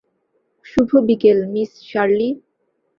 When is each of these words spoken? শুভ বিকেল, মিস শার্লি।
শুভ 0.65 0.89
বিকেল, 1.07 1.39
মিস 1.53 1.71
শার্লি। 1.89 2.29